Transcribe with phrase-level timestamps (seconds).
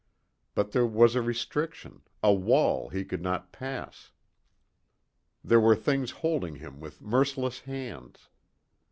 [0.55, 4.11] But there was a restriction, a wall he could not pass.
[5.43, 8.27] There were things holding him with merciless hands.